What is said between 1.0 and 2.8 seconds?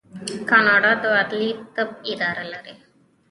د عدلي طب اداره لري.